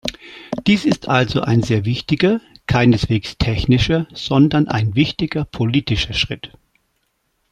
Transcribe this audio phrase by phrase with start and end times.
[0.65, 6.51] Dies ist also ein sehr wichtiger, keineswegs technischer, sondern ein wichtiger politischer Schritt.